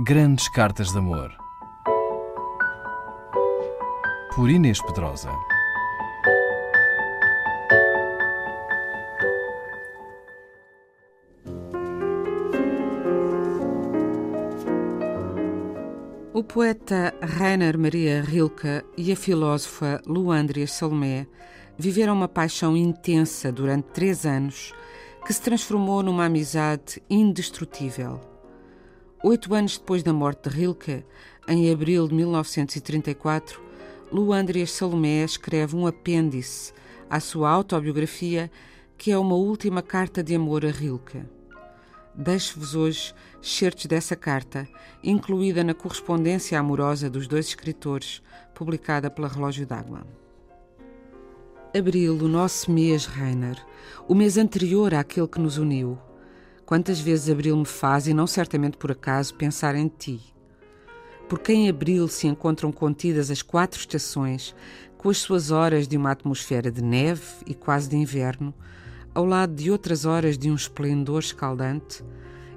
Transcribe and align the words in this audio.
Grandes 0.00 0.48
Cartas 0.48 0.90
de 0.90 0.98
Amor. 0.98 1.32
Por 4.34 4.50
Inês 4.50 4.82
Pedrosa. 4.82 5.30
O 16.32 16.42
poeta 16.42 17.14
Rainer 17.22 17.78
Maria 17.78 18.20
Rilke 18.20 18.82
e 18.98 19.12
a 19.12 19.16
filósofa 19.16 20.02
Luandria 20.04 20.66
Salomé 20.66 21.28
viveram 21.78 22.14
uma 22.14 22.28
paixão 22.28 22.76
intensa 22.76 23.52
durante 23.52 23.92
três 23.92 24.26
anos 24.26 24.74
que 25.24 25.32
se 25.32 25.40
transformou 25.40 26.02
numa 26.02 26.24
amizade 26.24 27.00
indestrutível. 27.08 28.33
Oito 29.26 29.54
anos 29.54 29.78
depois 29.78 30.02
da 30.02 30.12
morte 30.12 30.50
de 30.50 30.54
Rilke, 30.54 31.02
em 31.48 31.72
abril 31.72 32.06
de 32.06 32.12
1934, 32.12 33.58
Luandria 34.12 34.66
Salomé 34.66 35.24
escreve 35.24 35.74
um 35.74 35.86
apêndice 35.86 36.74
à 37.08 37.18
sua 37.20 37.48
autobiografia 37.48 38.50
que 38.98 39.10
é 39.10 39.16
uma 39.16 39.34
última 39.34 39.80
carta 39.80 40.22
de 40.22 40.34
amor 40.34 40.66
a 40.66 40.70
Rilke. 40.70 41.22
Deixo-vos 42.14 42.74
hoje 42.74 43.14
certos 43.40 43.86
dessa 43.86 44.14
carta, 44.14 44.68
incluída 45.02 45.64
na 45.64 45.72
correspondência 45.72 46.60
amorosa 46.60 47.08
dos 47.08 47.26
dois 47.26 47.46
escritores, 47.46 48.20
publicada 48.54 49.08
pela 49.10 49.26
Relógio 49.26 49.66
d'Água. 49.66 50.06
Abril, 51.74 52.18
o 52.18 52.28
nosso 52.28 52.70
mês, 52.70 53.06
Rainer, 53.06 53.56
o 54.06 54.14
mês 54.14 54.36
anterior 54.36 54.92
àquele 54.92 55.26
que 55.26 55.40
nos 55.40 55.56
uniu. 55.56 55.98
Quantas 56.66 56.98
vezes 56.98 57.28
Abril 57.28 57.56
me 57.56 57.66
faz, 57.66 58.06
e 58.06 58.14
não 58.14 58.26
certamente 58.26 58.76
por 58.76 58.90
acaso, 58.90 59.34
pensar 59.34 59.74
em 59.74 59.86
ti. 59.86 60.20
Porque 61.28 61.52
em 61.52 61.68
Abril 61.68 62.08
se 62.08 62.26
encontram 62.26 62.72
contidas 62.72 63.30
as 63.30 63.42
quatro 63.42 63.78
estações, 63.78 64.54
com 64.96 65.10
as 65.10 65.18
suas 65.18 65.50
horas 65.50 65.86
de 65.86 65.96
uma 65.96 66.10
atmosfera 66.10 66.70
de 66.70 66.82
neve 66.82 67.22
e 67.46 67.54
quase 67.54 67.90
de 67.90 67.96
inverno, 67.96 68.54
ao 69.14 69.26
lado 69.26 69.54
de 69.54 69.70
outras 69.70 70.06
horas 70.06 70.38
de 70.38 70.50
um 70.50 70.54
esplendor 70.54 71.20
escaldante 71.20 72.02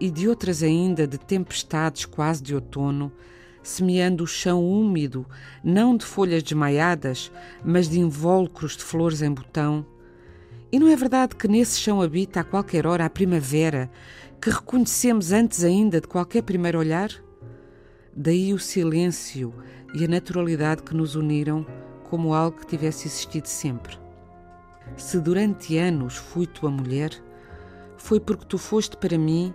e 0.00 0.10
de 0.10 0.26
outras 0.26 0.62
ainda 0.62 1.06
de 1.06 1.18
tempestades 1.18 2.06
quase 2.06 2.42
de 2.42 2.54
outono, 2.54 3.12
semeando 3.62 4.24
o 4.24 4.26
chão 4.26 4.66
úmido, 4.66 5.26
não 5.62 5.94
de 5.94 6.06
folhas 6.06 6.42
desmaiadas, 6.42 7.30
mas 7.62 7.86
de 7.86 8.00
invólucros 8.00 8.78
de 8.78 8.82
flores 8.82 9.20
em 9.20 9.30
botão. 9.30 9.84
E 10.72 10.78
não 10.78 10.86
é 10.86 10.94
verdade 10.94 11.34
que 11.34 11.48
nesse 11.48 11.80
chão 11.80 12.00
habita 12.00 12.40
a 12.40 12.44
qualquer 12.44 12.86
hora 12.86 13.04
a 13.04 13.10
primavera, 13.10 13.90
que 14.40 14.50
reconhecemos 14.50 15.32
antes 15.32 15.64
ainda 15.64 16.00
de 16.00 16.06
qualquer 16.06 16.42
primeiro 16.42 16.78
olhar? 16.78 17.10
Daí 18.16 18.54
o 18.54 18.58
silêncio 18.58 19.52
e 19.92 20.04
a 20.04 20.08
naturalidade 20.08 20.82
que 20.82 20.94
nos 20.94 21.16
uniram 21.16 21.66
como 22.04 22.32
algo 22.34 22.58
que 22.58 22.66
tivesse 22.66 23.08
existido 23.08 23.48
sempre. 23.48 23.98
Se 24.96 25.18
durante 25.18 25.76
anos 25.76 26.16
fui 26.16 26.46
tua 26.46 26.70
mulher, 26.70 27.10
foi 27.96 28.20
porque 28.20 28.46
tu 28.46 28.56
foste 28.56 28.96
para 28.96 29.18
mim 29.18 29.52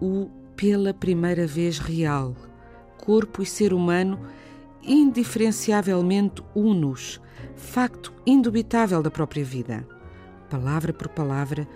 o 0.00 0.30
pela 0.56 0.92
primeira 0.92 1.46
vez 1.46 1.78
real, 1.78 2.34
corpo 2.96 3.42
e 3.42 3.46
ser 3.46 3.72
humano 3.72 4.18
indiferenciavelmente 4.82 6.42
unos, 6.54 7.20
facto 7.54 8.12
indubitável 8.26 9.02
da 9.02 9.10
própria 9.10 9.44
vida. 9.44 9.86
Palavra 10.50 10.92
por 10.92 11.08
palavra, 11.08 11.68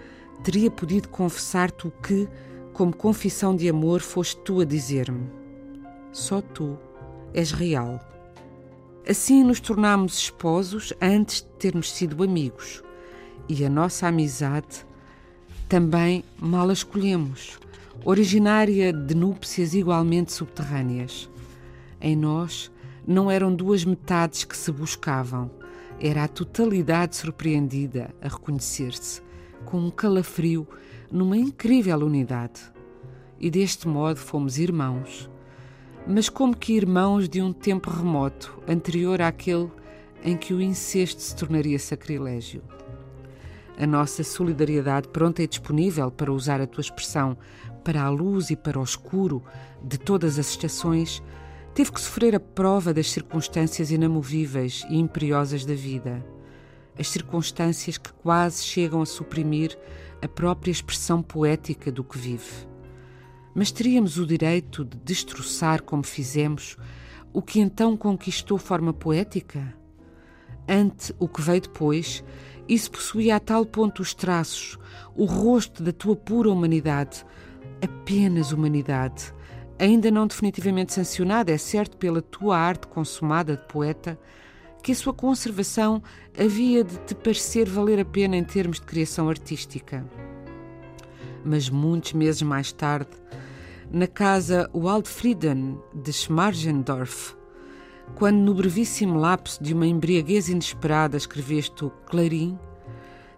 teria 0.42 0.70
podido 0.70 1.08
confessar-te 1.08 1.86
o 1.86 1.90
que, 1.90 2.28
como 2.72 2.96
confissão 2.96 3.54
de 3.54 3.68
amor, 3.68 4.00
foste 4.00 4.40
tu 4.42 4.60
a 4.60 4.64
dizer-me. 4.64 5.30
Só 6.10 6.40
tu 6.40 6.78
és 7.34 7.52
real. 7.52 8.00
Assim 9.08 9.42
nos 9.42 9.60
tornámos 9.60 10.16
esposos 10.16 10.92
antes 11.00 11.42
de 11.42 11.48
termos 11.58 11.90
sido 11.90 12.22
amigos. 12.22 12.82
E 13.48 13.64
a 13.64 13.68
nossa 13.68 14.06
amizade 14.06 14.86
também 15.68 16.24
mal 16.38 16.70
a 16.70 16.72
escolhemos, 16.72 17.58
originária 18.04 18.92
de 18.92 19.14
núpcias 19.14 19.74
igualmente 19.74 20.32
subterrâneas. 20.32 21.28
Em 22.00 22.16
nós 22.16 22.70
não 23.06 23.30
eram 23.30 23.54
duas 23.54 23.84
metades 23.84 24.44
que 24.44 24.56
se 24.56 24.70
buscavam, 24.70 25.50
era 26.02 26.24
a 26.24 26.28
totalidade 26.28 27.16
surpreendida 27.16 28.14
a 28.20 28.28
reconhecer-se, 28.28 29.22
com 29.64 29.78
um 29.78 29.90
calafrio 29.90 30.66
numa 31.10 31.36
incrível 31.36 31.98
unidade. 32.00 32.60
E 33.40 33.50
deste 33.50 33.88
modo 33.88 34.18
fomos 34.18 34.58
irmãos 34.58 35.30
mas 36.06 36.28
como 36.28 36.56
que 36.56 36.72
irmãos 36.72 37.28
de 37.28 37.40
um 37.40 37.52
tempo 37.52 37.90
remoto, 37.90 38.60
anterior 38.66 39.22
àquele 39.22 39.70
em 40.24 40.36
que 40.36 40.52
o 40.52 40.60
incesto 40.60 41.20
se 41.20 41.34
tornaria 41.34 41.78
sacrilégio. 41.78 42.62
A 43.78 43.86
nossa 43.86 44.22
solidariedade 44.22 45.08
pronta 45.08 45.42
e 45.42 45.46
disponível, 45.46 46.10
para 46.10 46.32
usar 46.32 46.60
a 46.60 46.66
tua 46.66 46.80
expressão, 46.80 47.36
para 47.82 48.02
a 48.02 48.08
luz 48.08 48.50
e 48.50 48.56
para 48.56 48.78
o 48.78 48.82
escuro 48.82 49.42
de 49.82 49.98
todas 49.98 50.38
as 50.38 50.50
estações, 50.50 51.22
teve 51.74 51.90
que 51.92 52.00
sofrer 52.00 52.34
a 52.34 52.40
prova 52.40 52.92
das 52.92 53.10
circunstâncias 53.10 53.90
inamovíveis 53.90 54.84
e 54.90 54.98
imperiosas 54.98 55.64
da 55.64 55.74
vida. 55.74 56.24
As 56.98 57.08
circunstâncias 57.08 57.96
que 57.96 58.12
quase 58.12 58.62
chegam 58.64 59.00
a 59.00 59.06
suprimir 59.06 59.78
a 60.20 60.28
própria 60.28 60.70
expressão 60.70 61.22
poética 61.22 61.90
do 61.90 62.04
que 62.04 62.18
vive. 62.18 62.68
Mas 63.54 63.72
teríamos 63.72 64.18
o 64.18 64.26
direito 64.26 64.84
de 64.84 64.98
destroçar 64.98 65.82
como 65.82 66.02
fizemos 66.02 66.76
o 67.32 67.40
que 67.40 67.60
então 67.60 67.96
conquistou 67.96 68.58
forma 68.58 68.92
poética? 68.92 69.74
Ante 70.68 71.14
o 71.18 71.26
que 71.26 71.40
veio 71.40 71.62
depois, 71.62 72.22
isso 72.68 72.90
possuía 72.90 73.36
a 73.36 73.40
tal 73.40 73.64
ponto 73.64 74.02
os 74.02 74.12
traços, 74.12 74.78
o 75.16 75.24
rosto 75.24 75.82
da 75.82 75.92
tua 75.92 76.14
pura 76.14 76.50
humanidade, 76.50 77.24
apenas 77.82 78.52
humanidade, 78.52 79.32
ainda 79.82 80.12
não 80.12 80.28
definitivamente 80.28 80.92
sancionada, 80.92 81.50
é 81.50 81.58
certo, 81.58 81.96
pela 81.96 82.22
tua 82.22 82.56
arte 82.56 82.86
consumada 82.86 83.56
de 83.56 83.66
poeta, 83.66 84.16
que 84.80 84.92
a 84.92 84.94
sua 84.94 85.12
conservação 85.12 86.00
havia 86.38 86.84
de 86.84 86.98
te 86.98 87.16
parecer 87.16 87.68
valer 87.68 87.98
a 87.98 88.04
pena 88.04 88.36
em 88.36 88.44
termos 88.44 88.78
de 88.78 88.86
criação 88.86 89.28
artística. 89.28 90.06
Mas 91.44 91.68
muitos 91.68 92.12
meses 92.12 92.42
mais 92.42 92.70
tarde, 92.70 93.10
na 93.90 94.06
casa 94.06 94.70
Waldfrieden 94.72 95.76
de 95.92 96.12
Schmargendorf, 96.12 97.34
quando 98.14 98.38
no 98.38 98.54
brevíssimo 98.54 99.18
lapso 99.18 99.60
de 99.60 99.74
uma 99.74 99.86
embriaguez 99.86 100.48
inesperada 100.48 101.16
escreveste 101.16 101.84
o 101.84 101.90
Clarim, 101.90 102.56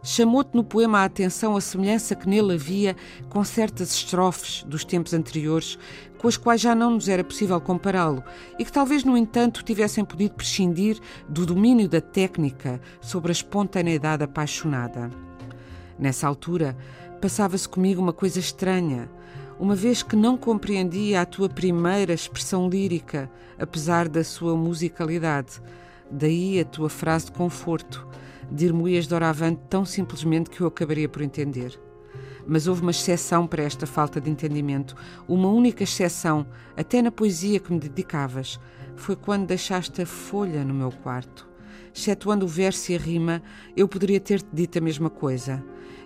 chamou-te 0.04 0.54
no 0.54 0.62
poema 0.62 1.00
a 1.00 1.04
atenção 1.04 1.56
a 1.56 1.60
semelhança 1.60 2.14
que 2.14 2.28
nele 2.28 2.54
havia 2.54 2.94
com 3.28 3.42
certas 3.42 3.92
estrofes 3.92 4.62
dos 4.64 4.84
tempos 4.84 5.14
anteriores, 5.14 5.78
com 6.18 6.28
as 6.28 6.36
quais 6.36 6.60
já 6.60 6.74
não 6.74 6.92
nos 6.92 7.08
era 7.08 7.24
possível 7.24 7.60
compará-lo, 7.60 8.22
e 8.58 8.64
que 8.64 8.70
talvez, 8.72 9.02
no 9.02 9.16
entanto, 9.16 9.64
tivessem 9.64 10.04
podido 10.04 10.34
prescindir 10.34 11.00
do 11.28 11.44
domínio 11.44 11.88
da 11.88 12.00
técnica 12.00 12.80
sobre 13.00 13.30
a 13.30 13.32
espontaneidade 13.32 14.22
apaixonada. 14.22 15.10
Nessa 15.98 16.28
altura, 16.28 16.76
passava-se 17.20 17.68
comigo 17.68 18.00
uma 18.00 18.12
coisa 18.12 18.38
estranha 18.38 19.08
uma 19.58 19.74
vez 19.74 20.02
que 20.02 20.16
não 20.16 20.36
compreendia 20.36 21.20
a 21.20 21.26
tua 21.26 21.48
primeira 21.48 22.12
expressão 22.12 22.68
lírica, 22.68 23.30
apesar 23.58 24.08
da 24.08 24.24
sua 24.24 24.56
musicalidade. 24.56 25.62
Daí 26.10 26.60
a 26.60 26.64
tua 26.64 26.90
frase 26.90 27.26
de 27.26 27.32
conforto. 27.32 28.06
Dir-me-ias 28.50 29.06
doravante 29.06 29.60
tão 29.68 29.84
simplesmente 29.84 30.50
que 30.50 30.60
eu 30.60 30.66
acabaria 30.66 31.08
por 31.08 31.22
entender. 31.22 31.80
Mas 32.46 32.66
houve 32.66 32.82
uma 32.82 32.90
exceção 32.90 33.46
para 33.46 33.62
esta 33.62 33.86
falta 33.86 34.20
de 34.20 34.30
entendimento, 34.30 34.94
uma 35.26 35.48
única 35.48 35.82
exceção, 35.82 36.46
até 36.76 37.00
na 37.00 37.10
poesia 37.10 37.58
que 37.58 37.72
me 37.72 37.80
dedicavas. 37.80 38.60
Foi 38.96 39.16
quando 39.16 39.46
deixaste 39.46 40.02
a 40.02 40.06
folha 40.06 40.64
no 40.64 40.74
meu 40.74 40.92
quarto. 40.92 41.48
Excetuando 41.94 42.44
o 42.44 42.48
verso 42.48 42.92
e 42.92 42.96
a 42.96 42.98
rima, 42.98 43.42
eu 43.76 43.88
poderia 43.88 44.20
ter-te 44.20 44.48
dito 44.52 44.78
a 44.78 44.80
mesma 44.80 45.08
coisa 45.08 45.64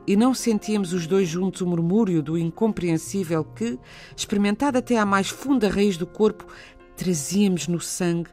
e 0.08 0.16
não 0.16 0.32
sentíamos 0.32 0.94
os 0.94 1.06
dois 1.06 1.28
juntos 1.28 1.60
o 1.60 1.66
murmúrio 1.66 2.22
do 2.22 2.38
incompreensível 2.38 3.44
que, 3.44 3.78
experimentado 4.16 4.78
até 4.78 4.96
à 4.96 5.04
mais 5.04 5.28
funda 5.28 5.68
raiz 5.68 5.98
do 5.98 6.06
corpo, 6.06 6.46
trazíamos 6.96 7.68
no 7.68 7.78
sangue, 7.78 8.30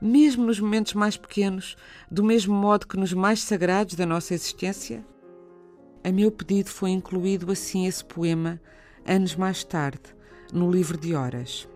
mesmo 0.00 0.44
nos 0.44 0.60
momentos 0.60 0.94
mais 0.94 1.16
pequenos, 1.16 1.76
do 2.10 2.22
mesmo 2.22 2.54
modo 2.54 2.86
que 2.86 2.96
nos 2.96 3.12
mais 3.12 3.40
sagrados 3.42 3.94
da 3.94 4.06
nossa 4.06 4.34
existência? 4.34 5.04
A 6.04 6.12
meu 6.12 6.30
pedido 6.30 6.70
foi 6.70 6.90
incluído 6.90 7.50
assim 7.50 7.86
esse 7.86 8.04
poema, 8.04 8.60
anos 9.06 9.34
mais 9.34 9.64
tarde, 9.64 10.14
no 10.52 10.70
livro 10.70 10.96
de 10.96 11.14
horas. 11.14 11.68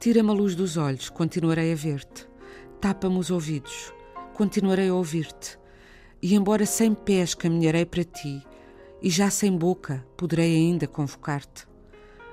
Tira-me 0.00 0.30
a 0.30 0.32
luz 0.32 0.54
dos 0.54 0.76
olhos, 0.76 1.08
continuarei 1.08 1.72
a 1.72 1.76
ver-te. 1.76 2.26
Tapa-me 2.80 3.18
os 3.18 3.30
ouvidos, 3.30 3.92
continuarei 4.34 4.88
a 4.88 4.94
ouvir-te 4.94 5.62
e 6.22 6.36
embora 6.36 6.64
sem 6.64 6.94
pés 6.94 7.34
caminharei 7.34 7.84
para 7.84 8.04
ti, 8.04 8.46
e 9.02 9.10
já 9.10 9.28
sem 9.28 9.56
boca 9.56 10.06
poderei 10.16 10.54
ainda 10.54 10.86
convocar-te. 10.86 11.66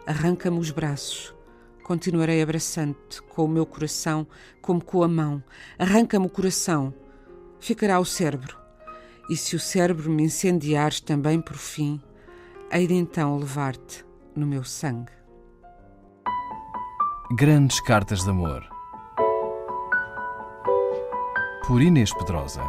Arranca-me 0.06 0.60
os 0.60 0.70
braços, 0.70 1.34
Continuarei 1.90 2.40
abraçando-te 2.40 3.20
com 3.20 3.46
o 3.46 3.48
meu 3.48 3.66
coração 3.66 4.28
como 4.62 4.80
com 4.80 5.02
a 5.02 5.08
mão. 5.08 5.44
Arranca-me 5.80 6.28
o 6.28 6.30
coração, 6.30 6.94
ficará 7.60 8.00
o 8.00 8.06
cérebro. 8.06 8.56
E 9.28 9.36
se 9.36 9.56
o 9.56 9.60
cérebro 9.60 10.12
me 10.12 10.22
incendiares 10.22 11.02
também 11.02 11.42
por 11.42 11.56
fim, 11.56 12.00
hei 12.72 12.86
de 12.86 12.94
então 12.94 13.40
levar-te 13.40 14.06
no 14.36 14.46
meu 14.46 14.64
sangue. 14.64 15.12
Grandes 17.36 17.82
Cartas 17.82 18.24
de 18.24 18.30
Amor. 18.30 18.70
Por 21.66 21.82
Inês 21.82 22.14
Pedrosa. 22.14 22.62